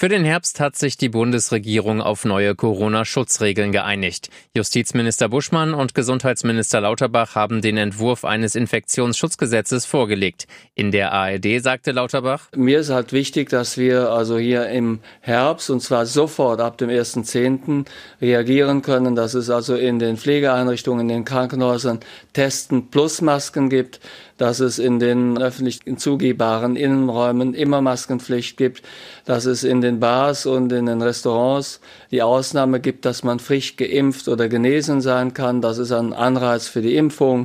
Für 0.00 0.08
den 0.08 0.24
Herbst 0.24 0.60
hat 0.60 0.76
sich 0.76 0.96
die 0.96 1.10
Bundesregierung 1.10 2.00
auf 2.00 2.24
neue 2.24 2.54
Corona-Schutzregeln 2.54 3.70
geeinigt. 3.70 4.30
Justizminister 4.56 5.28
Buschmann 5.28 5.74
und 5.74 5.94
Gesundheitsminister 5.94 6.80
Lauterbach 6.80 7.34
haben 7.34 7.60
den 7.60 7.76
Entwurf 7.76 8.24
eines 8.24 8.54
Infektionsschutzgesetzes 8.54 9.84
vorgelegt. 9.84 10.46
In 10.74 10.90
der 10.90 11.12
ARD 11.12 11.62
sagte 11.62 11.92
Lauterbach, 11.92 12.48
Mir 12.56 12.80
ist 12.80 12.88
halt 12.88 13.12
wichtig, 13.12 13.50
dass 13.50 13.76
wir 13.76 14.08
also 14.08 14.38
hier 14.38 14.70
im 14.70 15.00
Herbst 15.20 15.68
und 15.68 15.80
zwar 15.82 16.06
sofort 16.06 16.62
ab 16.62 16.78
dem 16.78 16.88
1.10. 16.88 17.84
reagieren 18.22 18.80
können, 18.80 19.14
dass 19.14 19.34
es 19.34 19.50
also 19.50 19.74
in 19.74 19.98
den 19.98 20.16
Pflegeeinrichtungen, 20.16 21.10
in 21.10 21.14
den 21.14 21.24
Krankenhäusern 21.26 22.00
Testen 22.32 22.88
plus 22.88 23.20
Masken 23.20 23.68
gibt, 23.68 24.00
dass 24.40 24.60
es 24.60 24.78
in 24.78 24.98
den 24.98 25.36
öffentlich 25.36 25.80
zugehbaren 25.96 26.74
Innenräumen 26.74 27.52
immer 27.52 27.82
Maskenpflicht 27.82 28.56
gibt, 28.56 28.82
dass 29.26 29.44
es 29.44 29.64
in 29.64 29.82
den 29.82 30.00
Bars 30.00 30.46
und 30.46 30.72
in 30.72 30.86
den 30.86 31.02
Restaurants 31.02 31.80
die 32.10 32.22
Ausnahme 32.22 32.80
gibt, 32.80 33.04
dass 33.04 33.22
man 33.22 33.38
frisch 33.38 33.76
geimpft 33.76 34.28
oder 34.28 34.48
genesen 34.48 35.02
sein 35.02 35.34
kann. 35.34 35.60
Das 35.60 35.76
ist 35.76 35.92
ein 35.92 36.14
Anreiz 36.14 36.68
für 36.68 36.80
die 36.80 36.96
Impfung. 36.96 37.44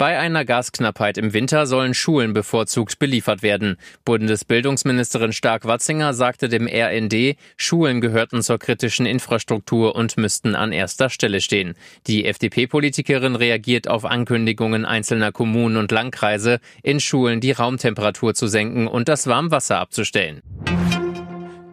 Bei 0.00 0.18
einer 0.18 0.46
Gasknappheit 0.46 1.18
im 1.18 1.34
Winter 1.34 1.66
sollen 1.66 1.92
Schulen 1.92 2.32
bevorzugt 2.32 2.98
beliefert 2.98 3.42
werden. 3.42 3.76
Bundesbildungsministerin 4.06 5.34
Stark-Watzinger 5.34 6.14
sagte 6.14 6.48
dem 6.48 6.66
RND, 6.66 7.36
Schulen 7.58 8.00
gehörten 8.00 8.40
zur 8.40 8.58
kritischen 8.58 9.04
Infrastruktur 9.04 9.94
und 9.94 10.16
müssten 10.16 10.54
an 10.54 10.72
erster 10.72 11.10
Stelle 11.10 11.42
stehen. 11.42 11.74
Die 12.06 12.24
FDP-Politikerin 12.24 13.36
reagiert 13.36 13.88
auf 13.88 14.06
Ankündigungen 14.06 14.86
einzelner 14.86 15.32
Kommunen 15.32 15.76
und 15.76 15.92
Landkreise, 15.92 16.60
in 16.82 16.98
Schulen 16.98 17.42
die 17.42 17.52
Raumtemperatur 17.52 18.32
zu 18.32 18.46
senken 18.46 18.86
und 18.86 19.06
das 19.06 19.26
Warmwasser 19.26 19.80
abzustellen. 19.80 20.40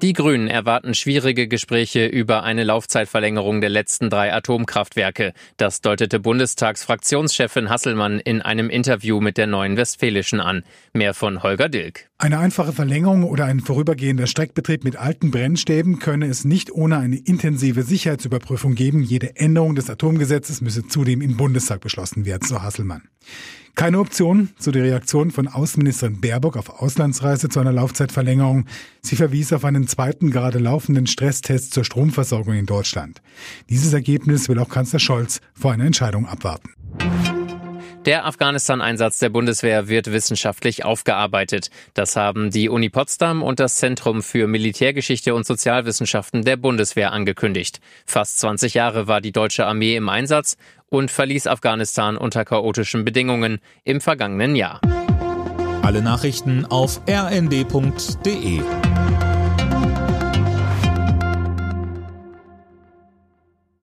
Die 0.03 0.13
Grünen 0.13 0.47
erwarten 0.47 0.93
schwierige 0.93 1.47
Gespräche 1.47 2.05
über 2.05 2.43
eine 2.43 2.63
Laufzeitverlängerung 2.63 3.61
der 3.61 3.71
letzten 3.71 4.11
drei 4.11 4.31
Atomkraftwerke. 4.31 5.33
Das 5.57 5.81
deutete 5.81 6.19
Bundestagsfraktionschefin 6.19 7.71
Hasselmann 7.71 8.19
in 8.19 8.43
einem 8.43 8.69
Interview 8.69 9.19
mit 9.21 9.37
der 9.37 9.47
Neuen 9.47 9.75
Westfälischen 9.75 10.39
an. 10.39 10.63
Mehr 10.93 11.15
von 11.15 11.41
Holger 11.41 11.67
Dilk. 11.67 12.11
Eine 12.19 12.37
einfache 12.37 12.73
Verlängerung 12.73 13.23
oder 13.23 13.45
ein 13.45 13.59
vorübergehender 13.59 14.27
Streckbetrieb 14.27 14.83
mit 14.83 14.97
alten 14.97 15.31
Brennstäben 15.31 15.97
könne 15.97 16.27
es 16.27 16.45
nicht 16.45 16.71
ohne 16.71 16.99
eine 16.99 17.17
intensive 17.17 17.81
Sicherheitsüberprüfung 17.81 18.75
geben. 18.75 19.01
Jede 19.01 19.35
Änderung 19.35 19.73
des 19.73 19.89
Atomgesetzes 19.89 20.61
müsse 20.61 20.87
zudem 20.87 21.21
im 21.21 21.37
Bundestag 21.37 21.81
beschlossen 21.81 22.25
werden, 22.25 22.47
so 22.47 22.61
Hasselmann. 22.61 23.09
Keine 23.77 23.99
Option, 23.99 24.49
so 24.57 24.71
die 24.71 24.79
Reaktion 24.79 25.29
von 25.29 25.47
Außenministerin 25.47 26.19
Baerbock 26.19 26.57
auf 26.57 26.81
Auslandsreise 26.81 27.47
zu 27.47 27.59
einer 27.59 27.71
Laufzeitverlängerung. 27.71 28.65
Sie 29.03 29.15
verwies 29.15 29.53
auf 29.53 29.65
einen 29.65 29.87
zweiten 29.87 30.31
gerade 30.31 30.57
laufenden 30.57 31.05
Stresstest 31.05 31.75
zur 31.75 31.83
Stromversorgung 31.83 32.55
in 32.55 32.65
Deutschland. 32.65 33.21
Dieses 33.69 33.93
Ergebnis 33.93 34.49
will 34.49 34.57
auch 34.57 34.69
Kanzler 34.69 34.97
Scholz 34.97 35.41
vor 35.53 35.73
einer 35.73 35.85
Entscheidung 35.85 36.25
abwarten. 36.25 36.76
Der 38.07 38.25
Afghanistan-Einsatz 38.25 39.19
der 39.19 39.27
Bundeswehr 39.27 39.89
wird 39.89 40.13
wissenschaftlich 40.13 40.85
aufgearbeitet. 40.85 41.71
Das 41.93 42.15
haben 42.15 42.51
die 42.51 42.69
Uni 42.69 42.87
Potsdam 42.87 43.43
und 43.43 43.59
das 43.59 43.75
Zentrum 43.75 44.23
für 44.23 44.47
Militärgeschichte 44.47 45.35
und 45.35 45.45
Sozialwissenschaften 45.45 46.45
der 46.45 46.55
Bundeswehr 46.55 47.11
angekündigt. 47.11 47.81
Fast 48.05 48.39
20 48.39 48.75
Jahre 48.75 49.07
war 49.07 49.19
die 49.19 49.33
deutsche 49.33 49.65
Armee 49.65 49.97
im 49.97 50.07
Einsatz 50.07 50.55
und 50.87 51.11
verließ 51.11 51.47
Afghanistan 51.47 52.15
unter 52.15 52.45
chaotischen 52.45 53.03
Bedingungen 53.03 53.59
im 53.83 53.99
vergangenen 53.99 54.55
Jahr. 54.55 54.79
Alle 55.81 56.01
Nachrichten 56.01 56.63
auf 56.63 57.01
rnd.de 57.09 58.61